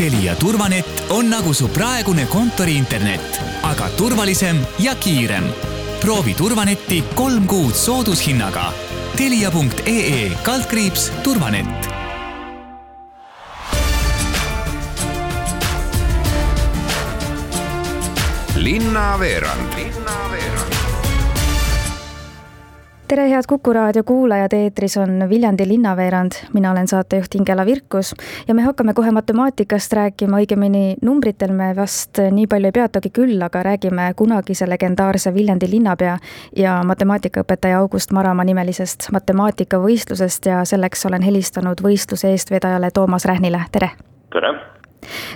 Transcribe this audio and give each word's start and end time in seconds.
Telia 0.00 0.32
turvanett 0.34 1.12
on 1.12 1.26
nagu 1.28 1.50
su 1.52 1.66
praegune 1.68 2.22
kontoriinternet, 2.24 3.40
aga 3.68 3.90
turvalisem 3.98 4.56
ja 4.80 4.94
kiirem. 4.96 5.44
proovi 6.00 6.32
turvanetti 6.34 7.02
kolm 7.14 7.44
kuud 7.46 7.76
soodushinnaga. 7.76 8.72
Telia.ee 9.16 10.30
kaldkriips 10.42 11.10
turvanett 11.22 11.88
linnaveerand 18.56 19.68
tere, 23.10 23.28
head 23.30 23.42
Kuku 23.48 23.72
raadio 23.72 24.04
kuulajad, 24.04 24.52
eetris 24.54 24.96
on 24.96 25.24
Viljandi 25.28 25.68
linnaveerand, 25.68 26.32
mina 26.54 26.70
olen 26.70 26.88
saatejuht 26.88 27.34
Ingela 27.34 27.66
Virkus 27.66 28.14
ja 28.48 28.54
me 28.54 28.62
hakkame 28.62 28.94
kohe 28.94 29.10
matemaatikast 29.10 29.92
rääkima, 29.92 30.38
õigemini 30.38 30.94
numbritel 31.02 31.50
me 31.52 31.72
vast 31.76 32.20
nii 32.30 32.46
palju 32.46 32.70
ei 32.70 32.76
peatugi 32.78 33.10
küll, 33.10 33.42
aga 33.42 33.64
räägime 33.66 34.12
kunagise 34.16 34.68
legendaarse 34.70 35.34
Viljandi 35.34 35.70
linnapea 35.70 36.16
ja 36.56 36.80
matemaatikaõpetaja 36.86 37.82
August 37.82 38.14
Maramaa 38.14 38.46
nimelisest 38.46 39.10
matemaatikavõistlusest 39.12 40.46
ja 40.46 40.64
selleks 40.64 41.06
olen 41.10 41.26
helistanud 41.26 41.82
võistluse 41.82 42.30
eestvedajale 42.30 42.94
Toomas 42.94 43.26
Rähnile, 43.26 43.64
tere! 43.72 43.90
tere! 44.30 44.79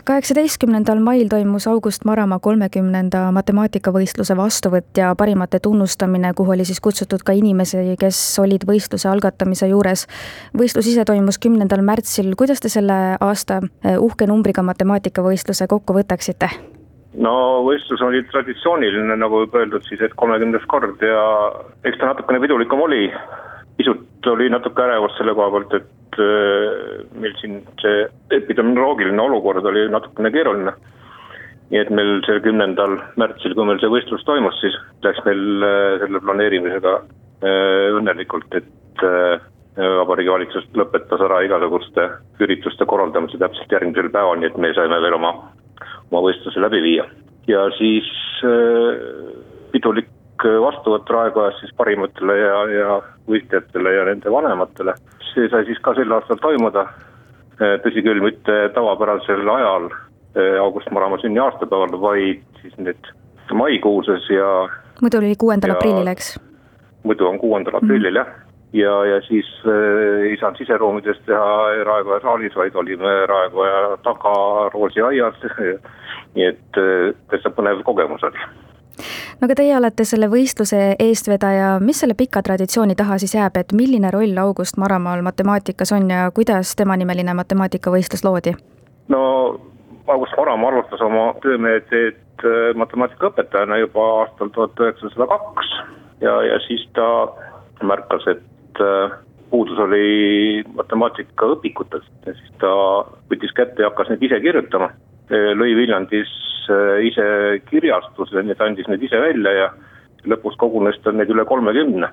Kaheksateistkümnendal 0.04 1.00
mail 1.00 1.28
toimus 1.28 1.66
August 1.68 2.05
Maramaa 2.05 2.38
kolmekümnenda 2.38 3.30
matemaatikavõistluse 3.32 4.36
vastuvõtt 4.36 4.98
ja 5.00 5.14
parimate 5.18 5.60
tunnustamine, 5.62 6.32
kuhu 6.36 6.55
oli 6.56 6.64
siis 6.64 6.80
kutsutud 6.80 7.24
ka 7.24 7.32
inimesi, 7.32 7.96
kes 8.00 8.20
olid 8.42 8.66
võistluse 8.69 9.08
algatamise 9.08 9.69
juures. 9.69 10.06
võistlus 10.58 10.91
ise 10.92 11.05
toimus 11.05 11.38
kümnendal 11.38 11.82
märtsil, 11.82 12.34
kuidas 12.36 12.60
te 12.60 12.69
selle 12.69 13.16
aasta 13.20 13.60
eh, 13.64 13.98
uhke 13.98 14.27
numbriga 14.27 14.62
matemaatikavõistluse 14.62 15.66
kokku 15.66 15.96
võtaksite? 16.00 16.50
no 17.14 17.62
võistlus 17.66 18.03
oli 18.03 18.22
traditsiooniline, 18.31 19.16
nagu 19.16 19.44
juba 19.44 19.62
öeldud 19.62 19.86
siis, 19.88 20.00
et 20.03 20.14
kolmekümnes 20.19 20.64
kord 20.70 21.03
ja 21.03 21.25
eks 21.86 21.98
ta 22.00 22.10
natukene 22.10 22.41
pidulikum 22.42 22.81
oli. 22.81 23.12
pisut 23.77 24.27
oli 24.27 24.48
natuke 24.50 24.83
ärevust 24.83 25.19
selle 25.19 25.34
koha 25.34 25.50
pealt, 25.50 25.72
et 25.75 26.03
et 26.14 26.20
äh, 26.22 27.04
meil 27.18 27.34
siin 27.40 27.62
see 27.82 28.04
epidemioloogiline 28.34 29.22
olukord 29.22 29.64
oli 29.66 29.88
natukene 29.90 30.30
keeruline. 30.30 30.74
nii 31.72 31.80
et 31.80 31.90
meil 31.90 32.20
see 32.26 32.42
kümnendal 32.44 32.98
märtsil, 33.16 33.54
kui 33.56 33.64
meil 33.66 33.80
see 33.80 33.90
võistlus 33.90 34.22
toimus, 34.28 34.58
siis 34.60 34.74
läks 35.02 35.22
meil 35.24 35.64
äh, 35.64 35.98
selle 36.02 36.20
planeerimisega 36.20 36.94
äh, 37.00 37.90
õnnelikult, 37.98 38.54
et 38.54 38.70
Vabariigi 39.74 40.30
Valitsus 40.30 40.66
lõpetas 40.78 41.18
ära 41.26 41.40
igasuguste 41.42 42.04
ürituste 42.44 42.86
korraldamise 42.86 43.40
täpselt 43.42 43.72
järgmisel 43.74 44.06
päeval, 44.14 44.38
nii 44.38 44.52
et 44.52 44.58
me 44.62 44.70
saime 44.76 45.00
veel 45.02 45.16
oma, 45.16 45.32
oma 46.12 46.20
võistluse 46.28 46.62
läbi 46.62 46.78
viia. 46.84 47.08
ja 47.50 47.64
siis 47.74 48.06
pidulik 49.74 50.06
vastuvõtt 50.45 51.11
Raekojas 51.11 51.59
siis 51.61 51.75
parimatele 51.77 52.39
ja, 52.39 52.56
ja 52.73 53.00
võistlejatele 53.31 53.92
ja 53.95 54.06
nende 54.11 54.33
vanematele 54.33 54.95
see 55.34 55.50
sai 55.50 55.67
siis 55.69 55.81
ka 55.84 55.95
sel 55.98 56.12
aastal 56.14 56.41
toimuda. 56.42 56.87
Eh, 57.55 57.77
tõsi 57.84 58.03
küll, 58.03 58.23
mitte 58.23 58.55
tavapärasel 58.75 59.47
ajal, 59.56 59.91
eh, 60.34 60.56
August 60.62 60.91
Maramaa 60.95 61.22
sünni 61.22 61.42
aastapäeval, 61.42 61.95
vaid 62.03 62.42
siis 62.62 62.75
nüüd 62.78 63.12
maikuuses 63.55 64.27
ja. 64.33 64.48
muidu 65.03 65.20
oli 65.20 65.37
kuuendal 65.39 65.77
aprillil, 65.77 66.09
eks? 66.11 66.34
muidu 67.05 67.28
on 67.28 67.39
kuuendal 67.39 67.77
aprillil 67.78 68.11
mm. 68.11 68.17
jah, 68.17 68.31
ja, 68.72 68.95
ja 69.05 69.20
siis 69.28 69.47
äh, 69.69 70.25
ei 70.31 70.39
saanud 70.41 70.59
siseruumides 70.59 71.20
teha 71.28 71.84
Raekoja 71.87 72.22
saalis, 72.25 72.56
vaid 72.56 72.75
olime 72.81 73.12
Raekoja 73.31 73.98
taga 74.03 74.34
Roosi 74.75 75.05
aias 75.05 75.39
nii 76.34 76.48
et 76.48 76.81
äh, 76.81 77.12
täitsa 77.31 77.53
põnev 77.55 77.84
kogemus 77.87 78.25
oli 78.27 78.48
no 79.41 79.48
aga 79.48 79.56
teie 79.59 79.77
olete 79.77 80.06
selle 80.09 80.28
võistluse 80.33 80.81
eestvedaja, 80.98 81.78
mis 81.81 82.00
selle 82.03 82.16
pika 82.19 82.43
traditsiooni 82.43 82.97
taha 82.99 83.19
siis 83.22 83.34
jääb, 83.37 83.56
et 83.60 83.75
milline 83.77 84.10
roll 84.15 84.38
August 84.41 84.78
Maramaal 84.81 85.22
matemaatikas 85.27 85.93
on 85.97 86.10
ja 86.10 86.31
kuidas 86.34 86.75
temanimeline 86.78 87.34
matemaatikavõistlus 87.34 88.25
loodi? 88.25 88.54
no 89.09 89.22
August 90.06 90.37
Maramaa 90.37 90.71
alustas 90.71 91.00
oma 91.00 91.27
töömeelteed 91.43 92.44
äh, 92.44 92.71
matemaatikaõpetajana 92.77 93.81
juba 93.83 94.09
aastal 94.21 94.53
tuhat 94.54 94.81
üheksasada 94.81 95.28
kaks 95.33 95.71
ja, 96.21 96.41
ja 96.50 96.60
siis 96.69 96.87
ta 96.97 97.09
märkas, 97.83 98.27
et 98.31 98.83
äh, 98.84 99.19
puudus 99.50 99.78
oli 99.78 100.62
matemaatikaõpikutest 100.75 102.27
ja 102.27 102.34
siis 102.37 102.56
ta 102.60 102.72
võttis 103.31 103.53
kätte 103.56 103.83
ja 103.83 103.91
hakkas 103.91 104.12
neid 104.12 104.22
ise 104.27 104.41
kirjutama. 104.41 104.91
lõi 105.31 105.72
Viljandis 105.77 106.31
Äh, 106.31 106.53
ise 107.04 107.26
kirjastuse, 107.70 108.42
nii 108.42 108.54
et 108.54 108.62
andis 108.64 108.88
need 108.88 109.02
ise 109.02 109.20
välja 109.20 109.52
ja 109.52 109.69
lõpuks 110.28 110.56
kogunes 110.60 110.98
tal 111.04 111.16
neid 111.19 111.30
üle 111.30 111.44
kolmekümne. 111.48 112.08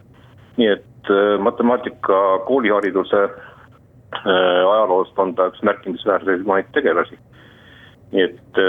nii 0.57 0.67
et 0.67 1.09
äh, 1.09 1.39
matemaatika 1.39 2.39
koolihariduse 2.47 3.22
äh, 3.23 4.63
ajaloost 4.73 5.19
on 5.19 5.35
ta 5.35 5.47
üks 5.47 5.63
märkimisväärseid 5.63 6.44
tegelasi. 6.73 7.17
nii 8.11 8.23
et 8.23 8.59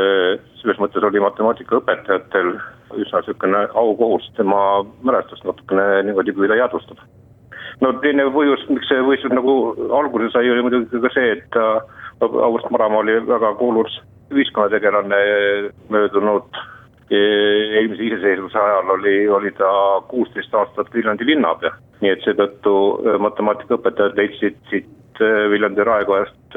selles 0.60 0.78
mõttes 0.78 1.03
oli 1.03 1.21
matemaatikaõpetajatel 1.21 2.53
üsna 2.94 3.19
niisugune 3.21 3.66
aukohus 3.75 4.31
tema 4.37 4.84
mälestust 5.03 5.44
natukene 5.44 6.03
niimoodi 6.03 6.32
püüda 6.32 6.56
jäädvustada. 6.56 7.03
no 7.81 7.92
teine 7.92 8.28
põhjus, 8.31 8.69
miks 8.69 8.88
see 8.88 9.03
võistlus 9.03 9.34
nagu 9.34 9.75
alguse 9.98 10.31
sai, 10.31 10.50
oli 10.50 10.62
muidugi 10.62 11.00
ka 11.03 11.10
see, 11.15 11.32
et 11.32 11.59
August 12.22 12.71
Maramaa 12.71 13.03
oli 13.03 13.19
väga 13.26 13.54
kuulus 13.59 13.98
ühiskonnategelane 14.32 15.20
möödunud 15.93 16.56
e, 17.10 17.19
eelmise 17.78 18.04
iseseisvuse 18.04 18.59
ajal 18.59 18.91
oli, 18.97 19.28
oli 19.28 19.53
ta 19.59 19.70
kuusteist 20.09 20.54
aastat 20.54 20.94
Viljandi 20.94 21.26
linnapea. 21.26 21.72
nii 22.00 22.10
et 22.10 22.25
seetõttu 22.25 22.75
e, 23.06 23.16
matemaatikaõpetajad 23.26 24.19
leidsid 24.19 24.59
siit 24.71 25.21
e, 25.21 25.31
Viljandi 25.53 25.84
raekojast 25.87 26.56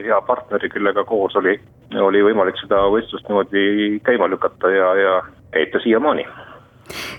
hea 0.00 0.20
partneri, 0.24 0.70
kellega 0.72 1.04
koos 1.04 1.34
oli, 1.36 1.58
oli 2.00 2.22
võimalik 2.24 2.56
seda 2.62 2.78
võistlust 2.92 3.26
niimoodi 3.28 3.98
käima 4.06 4.28
lükata 4.30 4.70
ja, 4.72 4.94
ja 4.96 5.16
käib 5.52 5.74
ta 5.74 5.82
siiamaani. 5.84 6.24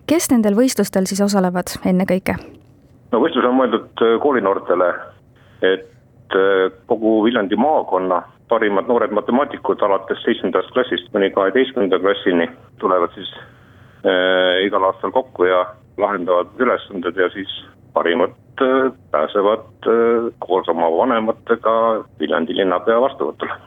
kes 0.10 0.32
nendel 0.32 0.58
võistlustel 0.58 1.06
siis 1.10 1.22
osalevad 1.22 1.76
ennekõike? 1.86 2.38
no 3.12 3.22
võistlus 3.22 3.46
on 3.46 3.60
mõeldud 3.60 4.06
koolinoortele, 4.24 4.90
et 5.62 5.88
kogu 6.90 7.14
Viljandi 7.26 7.58
maakonna 7.58 8.24
parimad 8.50 8.88
noored 8.88 9.14
matemaatikud 9.14 9.82
alates 9.86 10.22
seitsmendast 10.26 10.72
klassist 10.74 11.12
kuni 11.14 11.30
kaheteistkümnenda 11.32 12.00
klassini 12.00 12.50
tulevad 12.82 13.14
siis 13.14 13.32
äh, 13.38 14.66
igal 14.66 14.84
aastal 14.84 15.12
kokku 15.12 15.46
ja 15.46 15.66
lahendavad 15.98 16.54
ülesanded 16.60 17.18
ja 17.18 17.30
siis 17.30 17.50
parimad 17.94 18.36
äh, 18.62 18.92
pääsevad 19.12 19.90
äh, 19.94 20.30
koos 20.40 20.70
oma 20.70 20.92
vanematega 20.98 21.74
Viljandi 22.20 22.56
linnapea 22.56 23.02
vastuvõtule. 23.02 23.58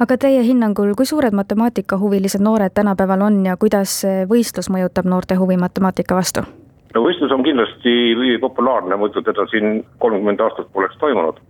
aga 0.00 0.18
teie 0.20 0.42
hinnangul, 0.44 0.94
kui 0.96 1.06
suured 1.06 1.32
matemaatikahuvilised 1.32 2.40
noored 2.40 2.74
tänapäeval 2.74 3.28
on 3.28 3.42
ja 3.46 3.56
kuidas 3.56 4.02
võistlus 4.28 4.70
mõjutab 4.72 5.08
noorte 5.08 5.34
huvi 5.34 5.56
matemaatika 5.56 6.14
vastu? 6.14 6.46
no 6.94 7.04
võistlus 7.04 7.32
on 7.32 7.44
kindlasti 7.44 8.38
populaarne, 8.40 8.96
muidu 8.96 9.22
teda 9.22 9.46
siin 9.52 9.84
kolmkümmend 9.98 10.40
aastat 10.40 10.72
poleks 10.72 10.96
toimunud 11.04 11.40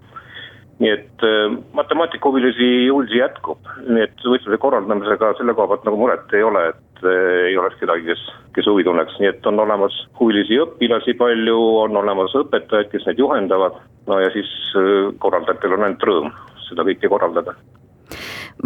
nii 0.78 0.90
et 0.92 1.24
äh, 1.24 1.54
matemaatikahuvilisi 1.72 2.86
julsi 2.86 3.20
jätkub, 3.20 3.70
nii 3.88 4.02
et 4.04 4.24
võistluse 4.24 4.58
korraldamisega 4.60 5.32
selle 5.38 5.54
koha 5.56 5.70
pealt 5.72 5.86
nagu 5.88 6.00
muret 6.00 6.34
ei 6.36 6.44
ole, 6.44 6.66
et 6.74 7.04
äh, 7.04 7.46
ei 7.50 7.56
oleks 7.60 7.78
kedagi, 7.80 8.04
kes, 8.10 8.26
kes 8.58 8.68
huvi 8.68 8.84
tunneks, 8.84 9.16
nii 9.20 9.30
et 9.30 9.48
on 9.48 9.60
olemas 9.64 9.96
huvilisi 10.20 10.60
õpilasi 10.66 11.16
palju, 11.16 11.56
on 11.86 11.96
olemas 12.02 12.36
õpetajad, 12.42 12.92
kes 12.92 13.08
neid 13.08 13.24
juhendavad. 13.24 13.80
no 14.06 14.20
ja 14.20 14.28
siis 14.36 14.52
äh, 14.76 15.16
korraldajatel 15.18 15.78
on 15.78 15.88
ainult 15.88 16.06
rõõm 16.10 16.30
seda 16.68 16.84
kõike 16.84 17.08
korraldada 17.08 17.56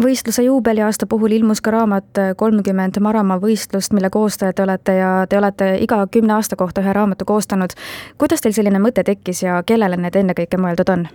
võistluse 0.00 0.42
juubeliaasta 0.42 1.06
puhul 1.10 1.32
ilmus 1.34 1.60
ka 1.60 1.72
raamat 1.74 2.18
kolmkümmend 2.36 3.00
Maramaa 3.02 3.40
võistlust, 3.42 3.92
mille 3.92 4.10
koostajad 4.10 4.54
te 4.54 4.62
olete 4.62 4.94
ja 4.98 5.08
te 5.28 5.38
olete 5.38 5.72
iga 5.82 6.04
kümne 6.06 6.36
aasta 6.36 6.56
kohta 6.56 6.84
ühe 6.84 6.92
raamatu 6.94 7.26
koostanud. 7.26 7.74
kuidas 8.18 8.40
teil 8.40 8.54
selline 8.54 8.78
mõte 8.78 9.04
tekkis 9.04 9.42
ja 9.42 9.62
kellele 9.66 9.96
need 9.96 10.16
ennekõike 10.16 10.62
mõeldud 10.62 10.94
on? 10.94 11.08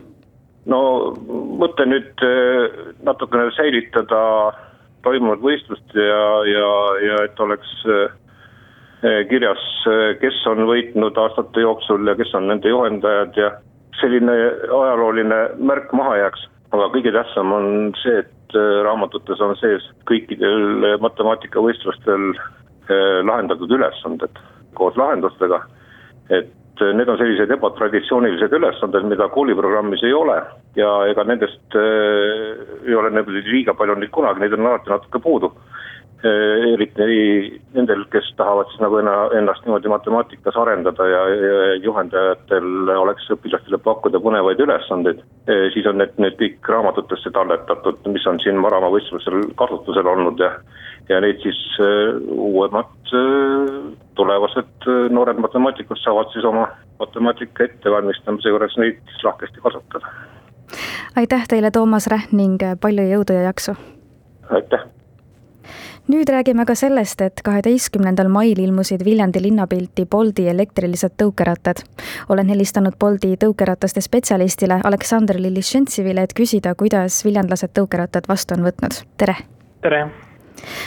No 0.71 0.79
mõte 1.61 1.85
nüüd 1.89 2.23
äh, 2.25 2.77
natukene 3.05 3.51
säilitada 3.55 4.21
toimunud 5.05 5.43
võistlust 5.43 5.97
ja, 5.97 6.21
ja, 6.49 6.69
ja 7.05 7.19
et 7.27 7.39
oleks 7.41 7.71
äh, 7.85 9.21
kirjas, 9.29 9.61
äh, 9.89 10.15
kes 10.21 10.41
on 10.49 10.65
võitnud 10.69 11.17
aastate 11.21 11.65
jooksul 11.65 12.09
ja 12.09 12.17
kes 12.17 12.33
on 12.37 12.49
nende 12.49 12.71
juhendajad 12.71 13.37
ja 13.37 13.53
selline 14.01 14.33
ajalooline 14.65 15.39
märk 15.61 15.93
maha 15.95 16.17
jääks. 16.23 16.49
aga 16.75 16.89
kõige 16.91 17.11
tähtsam 17.15 17.53
on 17.55 17.93
see, 18.01 18.19
et 18.19 18.55
raamatutes 18.83 19.39
on 19.41 19.53
sees 19.55 19.85
kõikidel 20.09 20.97
matemaatikavõistlustel 20.99 22.33
lahendatud 23.23 23.71
ülesanded 23.71 24.41
koos 24.75 24.97
lahendustega. 24.99 25.61
et 26.29 26.51
need 26.81 27.09
on 27.09 27.17
sellised 27.17 27.51
ebatraditsioonilised 27.55 28.53
ülesanded, 28.57 29.07
mida 29.09 29.27
kooliprogrammis 29.33 30.03
ei 30.03 30.13
ole. 30.13 30.41
ja 30.75 30.89
ega 31.07 31.23
nendest 31.23 31.75
äh, 31.79 32.65
ei 32.87 32.95
ole 32.95 33.23
liiga 33.45 33.73
palju 33.73 33.95
neid 33.95 34.11
kunagi, 34.11 34.43
neid 34.43 34.53
on 34.53 34.67
alati 34.67 34.91
natuke 34.91 35.19
puudu. 35.23 35.53
Eriti 36.23 37.61
nendel, 37.75 38.05
kes 38.09 38.31
tahavad 38.37 38.69
siis 38.71 38.81
nagu 38.81 38.97
ennast 39.37 39.65
niimoodi 39.65 39.91
matemaatikas 39.91 40.55
arendada 40.57 41.07
ja, 41.07 41.19
ja 41.29 41.75
juhendajatel 41.83 42.89
oleks 42.95 43.27
õpilastele 43.35 43.77
pakkuda 43.83 44.21
põnevaid 44.23 44.63
ülesandeid 44.63 45.21
äh,. 45.49 45.67
siis 45.73 45.85
on 45.85 45.99
need, 46.01 46.15
need 46.17 46.37
kõik 46.39 46.71
raamatutesse 46.71 47.31
talletatud, 47.35 47.99
mis 48.13 48.25
on 48.27 48.39
siin 48.43 48.57
Marama 48.61 48.89
võistlusel 48.95 49.51
kasutusel 49.59 50.07
olnud 50.15 50.41
ja 50.41 50.55
ja 51.09 51.19
neid 51.21 51.41
siis 51.43 51.59
äh, 51.83 52.15
uuemad 52.31 53.13
tulevased 54.15 54.87
noored 55.13 55.37
matemaatikud 55.37 55.99
saavad 56.01 56.31
siis 56.33 56.45
oma 56.45 56.67
matemaatika 56.99 57.67
ettevalmistamise 57.67 58.49
juures 58.49 58.77
neid 58.81 58.97
siis 59.11 59.23
lahkesti 59.23 59.61
kasutada. 59.61 60.07
aitäh 61.15 61.47
teile, 61.47 61.71
Toomas 61.71 62.07
Rähn 62.07 62.33
ning 62.33 62.57
palju 62.81 63.05
jõudu 63.11 63.37
ja 63.37 63.49
jaksu! 63.51 63.77
aitäh! 64.49 64.94
Nüüd 66.07 66.29
räägime 66.29 66.65
ka 66.65 66.75
sellest, 66.75 67.21
et 67.21 67.41
kaheteistkümnendal 67.45 68.29
mail 68.31 68.59
ilmusid 68.59 69.05
Viljandi 69.05 69.41
linnapilti 69.43 70.05
Bolti 70.05 70.47
elektrilised 70.49 71.15
tõukerattad. 71.21 71.83
olen 72.29 72.49
helistanud 72.49 72.93
Bolti 72.99 73.35
tõukerataste 73.35 74.01
spetsialistile 74.01 74.81
Aleksandr 74.83 75.39
Lilišentsivile, 75.39 76.21
et 76.21 76.33
küsida, 76.33 76.75
kuidas 76.75 77.25
viljandlased 77.25 77.73
tõukerattad 77.73 78.27
vastu 78.27 78.53
on 78.53 78.63
võtnud. 78.69 79.03
tere! 79.17 79.35
tere! 79.81 80.24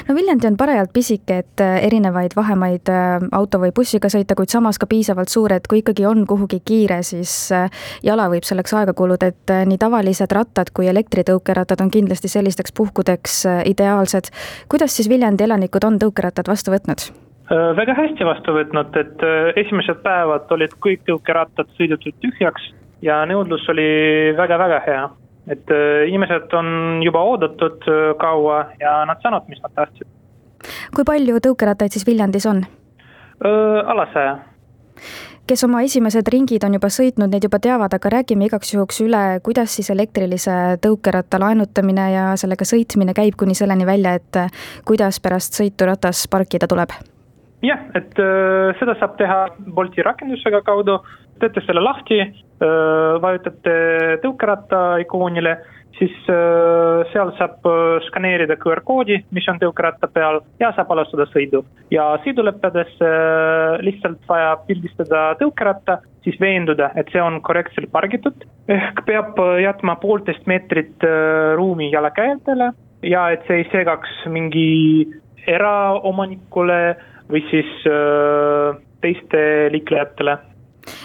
No 0.08 0.14
Viljandi 0.14 0.46
on 0.46 0.56
parajalt 0.56 0.92
pisike, 0.94 1.38
et 1.42 1.62
äh, 1.64 1.78
erinevaid 1.86 2.34
vahemaid 2.36 2.90
äh, 2.92 3.26
auto 3.32 3.60
või 3.62 3.72
bussiga 3.76 4.10
sõita, 4.12 4.36
kuid 4.38 4.52
samas 4.52 4.78
ka 4.78 4.88
piisavalt 4.90 5.32
suur, 5.32 5.52
et 5.54 5.68
kui 5.68 5.82
ikkagi 5.82 6.06
on 6.08 6.24
kuhugi 6.28 6.60
kiire, 6.64 7.00
siis 7.06 7.34
äh, 7.54 7.68
jala 8.06 8.28
võib 8.32 8.46
selleks 8.48 8.74
aega 8.78 8.94
kuluda, 8.96 9.30
et 9.32 9.54
nii 9.68 9.78
tavalised 9.80 10.32
rattad 10.34 10.72
kui 10.74 10.88
elektritõukerattad 10.90 11.82
on 11.84 11.92
kindlasti 11.92 12.30
sellisteks 12.32 12.74
puhkudeks 12.76 13.44
ideaalsed. 13.68 14.32
kuidas 14.68 14.96
siis 14.96 15.08
Viljandi 15.08 15.44
elanikud 15.44 15.84
on 15.84 15.98
tõukerattad 16.02 16.48
vastu 16.48 16.74
võtnud? 16.74 17.08
väga 17.48 17.94
hästi 17.96 18.26
vastu 18.28 18.52
võtnud, 18.52 18.96
et 19.00 19.22
esimesed 19.56 20.02
päevad 20.04 20.50
olid 20.52 20.74
kõik 20.84 21.06
tõukerattad 21.08 21.70
sõidetud 21.78 22.12
tühjaks 22.20 22.66
ja 23.02 23.22
nõudlus 23.30 23.64
oli 23.72 23.88
väga-väga 24.36 24.82
hea 24.84 25.06
et 25.52 25.70
äh, 25.72 26.08
inimesed 26.08 26.52
on 26.56 27.00
juba 27.04 27.22
oodatud 27.24 27.88
äh, 27.88 28.12
kaua 28.20 28.66
ja 28.80 29.00
nad 29.08 29.22
saanud, 29.22 29.48
mis 29.48 29.62
nad 29.64 29.74
tahtsid. 29.76 30.08
kui 30.94 31.06
palju 31.06 31.40
tõukerattaid 31.44 31.94
siis 31.94 32.06
Viljandis 32.06 32.46
on? 32.50 32.62
Äh, 33.44 33.80
alla 33.86 34.08
saja. 34.12 34.38
kes 35.48 35.64
oma 35.64 35.80
esimesed 35.86 36.28
ringid 36.28 36.64
on 36.66 36.74
juba 36.76 36.90
sõitnud, 36.92 37.30
need 37.32 37.46
juba 37.46 37.60
teavad, 37.64 37.94
aga 37.96 38.10
räägime 38.18 38.48
igaks 38.50 38.74
juhuks 38.74 39.00
üle, 39.00 39.22
kuidas 39.44 39.78
siis 39.78 39.88
elektrilise 39.94 40.76
tõukeratta 40.84 41.40
laenutamine 41.40 42.10
ja 42.12 42.24
sellega 42.36 42.66
sõitmine 42.68 43.14
käib 43.16 43.38
kuni 43.40 43.56
selleni 43.56 43.86
välja, 43.88 44.18
et 44.20 44.42
kuidas 44.84 45.22
pärast 45.24 45.56
sõitu 45.56 45.88
ratas 45.88 46.26
parkida 46.28 46.68
tuleb? 46.68 46.92
jah, 47.64 47.80
et 47.98 48.20
seda 48.78 48.94
saab 49.00 49.16
teha 49.18 49.38
Bolti 49.74 50.04
rakendusega 50.04 50.60
kaudu, 50.66 51.00
teete 51.40 51.64
selle 51.66 51.82
lahti 51.84 52.20
vajutate 53.22 53.74
tõukeratta 54.22 54.80
ikoonile, 55.04 55.52
siis 55.98 56.14
seal 57.12 57.30
saab 57.38 57.66
skaneerida 58.06 58.56
QR 58.60 58.82
koodi, 58.86 59.18
mis 59.34 59.46
on 59.50 59.58
tõukeratta 59.62 60.10
peal 60.14 60.40
ja 60.60 60.70
saab 60.76 60.92
alustada 60.94 61.26
sõidu. 61.32 61.64
ja 61.90 62.06
sõidu 62.24 62.44
lõppedes 62.46 62.98
lihtsalt 63.86 64.20
vaja 64.28 64.56
pildistada 64.66 65.22
tõukeratta, 65.40 66.00
siis 66.26 66.38
veenduda, 66.40 66.90
et 66.96 67.10
see 67.12 67.22
on 67.22 67.40
korrektselt 67.42 67.90
pargitud, 67.92 68.46
ehk 68.68 69.04
peab 69.06 69.38
jätma 69.62 69.96
poolteist 70.02 70.46
meetrit 70.46 71.06
ruumi 71.56 71.90
jalakäijatele 71.92 72.72
ja 73.02 73.30
et 73.34 73.46
see 73.46 73.62
ei 73.62 73.70
segaks 73.72 74.10
mingi 74.26 74.68
eraomanikule 75.48 76.82
või 77.30 77.42
siis 77.50 77.70
teiste 79.02 79.40
liiklejatele 79.72 80.38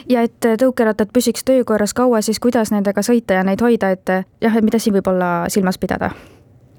ja 0.10 0.24
et 0.28 0.48
tõukerattad 0.62 1.12
püsiks 1.14 1.46
töökorras 1.48 1.94
kaua, 1.98 2.22
siis 2.22 2.40
kuidas 2.44 2.72
nendega 2.74 3.04
sõita 3.06 3.40
ja 3.40 3.48
neid 3.48 3.62
hoida, 3.64 3.94
et 3.96 4.14
jah, 4.42 4.56
et 4.56 4.66
mida 4.66 4.80
siin 4.82 4.96
võib 4.98 5.10
olla 5.14 5.50
silmas 5.54 5.80
pidada? 5.82 6.14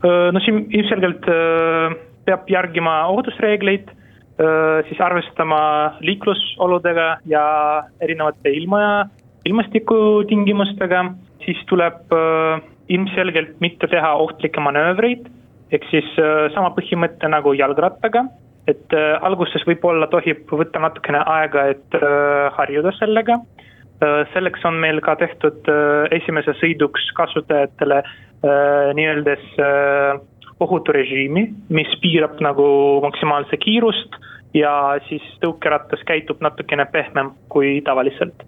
no 0.04 0.40
siin 0.44 0.66
ilmselgelt 0.68 1.24
peab 2.28 2.48
järgima 2.52 3.06
ohutusreegleid, 3.08 3.88
siis 4.88 5.00
arvestama 5.00 5.60
liiklusoludega 6.04 7.06
ja 7.30 7.44
erinevate 8.04 8.52
ilma, 8.52 9.06
ilmastikutingimustega, 9.48 11.06
siis 11.46 11.62
tuleb 11.70 12.12
ilmselgelt 12.92 13.56
mitte 13.64 13.88
teha 13.88 14.12
ohtlikke 14.26 14.60
manöövreid, 14.60 15.24
ehk 15.72 15.88
siis 15.88 16.10
sama 16.52 16.74
põhimõte 16.76 17.30
nagu 17.32 17.56
jalgrattaga 17.56 18.26
et 18.70 18.96
äh, 18.96 19.14
alguses 19.26 19.64
võib-olla 19.68 20.08
tohib 20.12 20.48
võtta 20.50 20.80
natukene 20.82 21.20
aega, 21.36 21.68
et 21.74 21.98
äh, 21.98 22.50
harjuda 22.56 22.94
sellega 22.98 23.38
äh,. 23.38 24.22
selleks 24.32 24.64
on 24.64 24.78
meil 24.80 25.00
ka 25.04 25.16
tehtud 25.20 25.68
äh, 25.70 26.06
esimese 26.16 26.56
sõiduks 26.60 27.10
kasutajatele 27.18 28.00
äh, 28.02 28.92
nii-öelda 28.96 29.36
äh, 29.36 30.22
ohuturežiimi, 30.64 31.48
mis 31.74 31.90
piirab 32.02 32.38
nagu 32.44 32.66
maksimaalse 33.04 33.58
kiirust 33.60 34.16
ja 34.54 34.72
siis 35.08 35.24
tõukerattas 35.42 36.04
käitub 36.06 36.40
natukene 36.44 36.86
pehmem 36.92 37.32
kui 37.52 37.80
tavaliselt. 37.84 38.46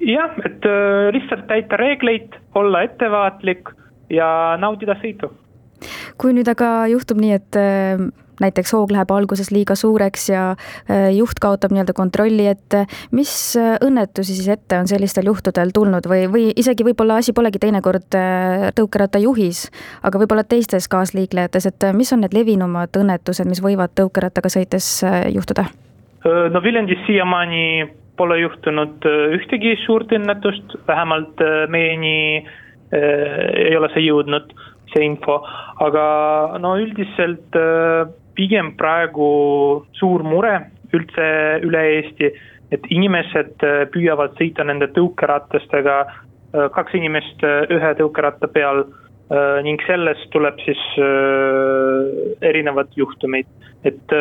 jah, 0.00 0.32
et 0.46 0.64
äh, 0.64 1.12
lihtsalt 1.14 1.46
täita 1.50 1.76
reegleid, 1.76 2.40
olla 2.54 2.86
ettevaatlik 2.88 3.74
ja 4.10 4.56
naudida 4.60 4.96
sõitu 5.04 5.32
kui 6.20 6.34
nüüd 6.36 6.48
aga 6.50 6.86
juhtub 6.92 7.20
nii, 7.22 7.32
et 7.38 7.58
äh, 7.58 8.02
näiteks 8.40 8.72
hoog 8.74 8.92
läheb 8.94 9.10
alguses 9.12 9.50
liiga 9.52 9.74
suureks 9.78 10.28
ja 10.30 10.44
äh, 10.52 11.10
juht 11.16 11.40
kaotab 11.42 11.74
nii-öelda 11.74 11.94
kontrolli, 11.96 12.46
et 12.52 12.76
äh, 12.78 12.86
mis 13.12 13.32
äh, 13.60 13.76
õnnetusi 13.84 14.36
siis 14.36 14.48
ette 14.54 14.78
on 14.80 14.88
sellistel 14.90 15.28
juhtudel 15.28 15.72
tulnud 15.74 16.06
või, 16.08 16.24
või 16.32 16.46
isegi 16.56 16.86
võib-olla 16.86 17.20
asi 17.20 17.34
polegi 17.36 17.60
teinekord 17.62 18.16
tõukeratta 18.76 19.20
juhis, 19.22 19.66
aga 20.02 20.20
võib-olla 20.22 20.44
teistes 20.48 20.88
kaasliiklejates, 20.92 21.66
et 21.68 21.88
mis 21.96 22.12
on 22.14 22.22
need 22.24 22.34
levinumad 22.36 22.96
õnnetused, 22.98 23.48
mis 23.48 23.62
võivad 23.64 23.94
tõukerattaga 23.98 24.52
sõites 24.52 24.88
juhtuda? 25.32 25.66
no 26.22 26.60
Viljandis 26.62 27.00
siiamaani 27.06 27.88
pole 28.16 28.38
juhtunud 28.38 29.06
ühtegi 29.34 29.74
suurt 29.82 30.12
õnnetust, 30.14 30.76
vähemalt 30.86 31.40
meieni 31.72 32.44
ei 32.92 33.74
ole 33.76 33.88
see 33.94 34.04
jõudnud, 34.04 34.52
see 34.92 35.02
info, 35.08 35.40
aga 35.82 36.04
no 36.62 36.76
üldiselt 36.78 37.56
pigem 38.34 38.72
praegu 38.78 39.84
suur 39.98 40.24
mure 40.26 40.58
üldse 40.92 41.28
üle 41.64 41.82
Eesti, 41.96 42.32
et 42.72 42.88
inimesed 42.92 43.64
äh, 43.66 43.84
püüavad 43.92 44.36
sõita 44.40 44.64
nende 44.66 44.88
tõukeratastega, 44.96 45.98
äh, 46.08 46.68
kaks 46.74 46.96
inimest 46.98 47.44
äh, 47.46 47.64
ühe 47.72 47.94
tõukeratta 48.00 48.50
peal 48.52 48.86
ning 49.64 49.80
sellest 49.86 50.26
tuleb 50.28 50.58
siis 50.60 50.80
erinevad 52.44 52.90
juhtumid. 53.00 53.46
et 53.80 54.12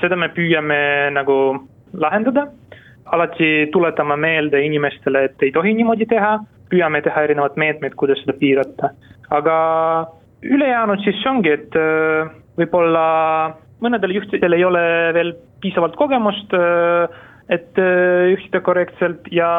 seda 0.00 0.16
me 0.16 0.30
püüame 0.32 1.10
nagu 1.12 1.34
lahendada, 1.92 2.46
alati 3.12 3.68
tuletame 3.74 4.16
meelde 4.16 4.62
inimestele, 4.64 5.24
et 5.28 5.44
ei 5.44 5.52
tohi 5.52 5.74
niimoodi 5.76 6.06
teha, 6.08 6.38
püüame 6.72 7.02
teha 7.04 7.26
erinevad 7.28 7.60
meetmed, 7.60 7.92
kuidas 8.00 8.22
seda 8.22 8.38
piirata, 8.40 8.94
aga 9.36 9.58
ülejäänud 10.40 11.04
siis 11.04 11.20
ongi, 11.28 11.52
et 11.52 11.76
võib-olla 12.58 13.06
mõnedel 13.84 14.16
juhtidel 14.16 14.56
ei 14.56 14.66
ole 14.66 14.82
veel 15.16 15.32
piisavalt 15.62 15.96
kogemust, 15.98 16.54
äh, 16.54 17.08
et 17.48 17.78
äh, 17.80 18.30
juhtida 18.34 18.60
korrektselt 18.64 19.30
ja 19.32 19.50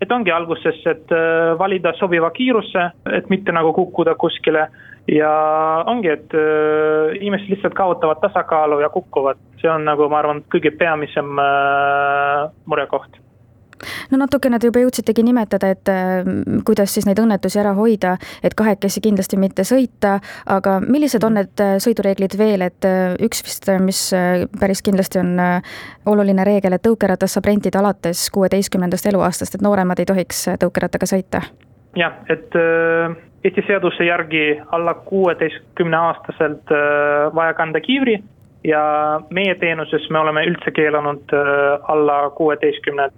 et 0.00 0.12
ongi 0.14 0.30
alguses, 0.30 0.78
et 0.86 1.14
äh, 1.14 1.54
valida 1.58 1.92
sobiva 1.98 2.30
kiiruse, 2.34 2.90
et 3.18 3.30
mitte 3.32 3.54
nagu 3.54 3.74
kukkuda 3.76 4.14
kuskile. 4.18 4.68
Ja 5.08 5.30
ongi, 5.88 6.10
et 6.12 6.34
inimesed 7.16 7.48
lihtsalt 7.48 7.72
kaotavad 7.72 8.18
tasakaalu 8.20 8.82
ja 8.82 8.90
kukuvad, 8.92 9.38
see 9.56 9.70
on 9.72 9.86
nagu 9.88 10.04
ma 10.12 10.18
arvan, 10.20 10.42
kõige 10.52 10.68
peamisem 10.76 11.30
murekoht 12.68 13.16
no 14.10 14.20
natukene 14.22 14.58
te 14.58 14.68
juba 14.68 14.82
jõudsitegi 14.82 15.24
nimetada, 15.26 15.72
et 15.74 15.90
äh, 15.92 16.28
kuidas 16.66 16.94
siis 16.94 17.06
neid 17.08 17.20
õnnetusi 17.22 17.60
ära 17.60 17.74
hoida, 17.76 18.16
et 18.44 18.56
kahekesi 18.58 19.02
kindlasti 19.04 19.38
mitte 19.40 19.64
sõita, 19.68 20.18
aga 20.46 20.78
millised 20.84 21.24
on 21.26 21.38
need 21.38 21.64
äh, 21.64 21.76
sõidureeglid 21.82 22.38
veel, 22.40 22.64
et 22.66 22.88
äh, 22.88 23.14
üks 23.24 23.44
vist, 23.44 23.68
mis 23.84 24.00
päris 24.60 24.82
kindlasti 24.84 25.20
on 25.20 25.36
oluline 26.08 26.44
reegel, 26.46 26.76
et 26.76 26.84
tõukeratas 26.84 27.36
saab 27.36 27.48
rentida 27.50 27.82
alates 27.82 28.28
kuueteistkümnendast 28.34 29.08
eluaastast, 29.10 29.58
et 29.58 29.64
nooremad 29.64 30.00
ei 30.00 30.08
tohiks 30.08 30.46
tõukerattaga 30.62 31.08
sõita? 31.08 31.42
jah, 31.98 32.20
et 32.30 32.54
Eesti 33.46 33.62
seaduse 33.68 34.04
järgi 34.04 34.58
alla 34.74 34.96
kuueteistkümne 35.06 35.96
aastaselt 35.96 36.72
vaja 37.34 37.54
kanda 37.58 37.80
kiivri 37.80 38.18
ja 38.64 38.82
meie 39.30 39.54
teenuses 39.60 40.08
me 40.10 40.18
oleme 40.18 40.44
üldse 40.48 40.72
keelanud 40.74 41.34
alla 41.88 42.18
kuueteistkümne 42.36 43.08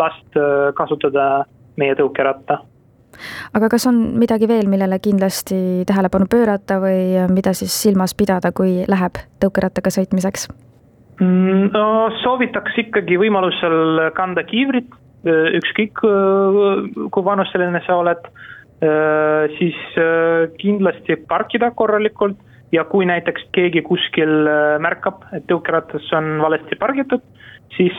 last 0.00 0.40
kasutada 0.78 1.44
meie 1.76 1.94
tõukeratta 1.98 2.60
aga 3.56 3.68
kas 3.72 3.86
on 3.90 4.00
midagi 4.20 4.48
veel, 4.48 4.68
millele 4.70 4.98
kindlasti 5.02 5.84
tähelepanu 5.88 6.28
pöörata 6.30 6.80
või 6.82 7.28
mida 7.32 7.52
siis 7.56 7.74
silmas 7.82 8.14
pidada, 8.16 8.52
kui 8.56 8.84
läheb 8.88 9.20
tõukerattaga 9.42 9.92
sõitmiseks? 9.94 10.48
Mm, 11.20 11.70
no 11.74 11.84
soovitaks 12.22 12.78
ikkagi 12.84 13.18
võimalusel 13.20 14.10
kanda 14.16 14.44
kiivrit, 14.48 14.88
ükskõik 15.26 16.00
kui 16.00 17.24
vanuseline 17.26 17.82
sa 17.84 17.98
oled, 18.00 18.30
siis 19.58 19.80
kindlasti 20.62 21.18
parkida 21.28 21.74
korralikult 21.76 22.38
ja 22.72 22.84
kui 22.84 23.06
näiteks 23.08 23.48
keegi 23.52 23.82
kuskil 23.86 24.46
märkab, 24.82 25.24
et 25.36 25.46
tõukeratas 25.50 26.06
on 26.16 26.36
valesti 26.42 26.78
pargitud, 26.78 27.24
siis 27.76 27.96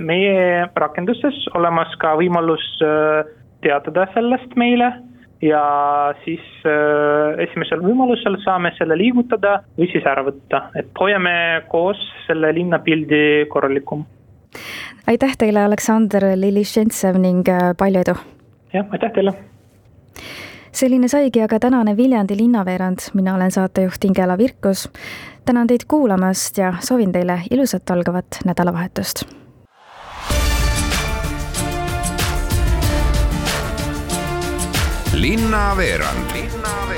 meie 0.00 0.66
rakenduses 0.76 1.46
olemas 1.56 1.94
ka 2.02 2.14
võimalus 2.20 2.66
teatada 3.62 4.08
sellest 4.14 4.56
meile 4.60 4.90
ja 5.42 5.62
siis 6.24 6.42
äh, 6.66 7.38
esimesel 7.46 7.82
võimalusel 7.82 8.38
saame 8.44 8.72
selle 8.78 8.96
liigutada 8.98 9.58
või 9.78 9.88
siis 9.90 10.06
ära 10.06 10.24
võtta, 10.26 10.68
et 10.78 10.90
hoiame 11.00 11.34
koos 11.72 12.00
selle 12.28 12.52
linnapildi 12.54 13.48
korralikum. 13.50 14.04
aitäh 15.10 15.34
teile, 15.38 15.64
Aleksandr 15.66 16.32
Lilišentsev 16.38 17.18
ning 17.18 17.48
äh, 17.50 17.72
palju 17.78 18.04
edu! 18.06 18.18
jah, 18.72 18.86
aitäh 18.94 19.18
teile! 19.18 19.34
Selline 20.82 21.08
saigi 21.08 21.42
aga 21.44 21.60
tänane 21.62 21.92
Viljandi 21.96 22.34
linnaveerand, 22.36 22.98
mina 23.14 23.34
olen 23.34 23.50
saatejuht 23.50 24.04
Ingela 24.04 24.38
Virkus. 24.38 24.88
tänan 25.44 25.66
teid 25.66 25.80
kuulamast 25.88 26.58
ja 26.58 26.74
soovin 26.80 27.12
teile 27.12 27.42
ilusat 27.50 27.90
algavat 27.90 28.26
nädalavahetust 28.44 29.22
linnaveerand. 35.14 36.30
linnaveerand 36.34 36.91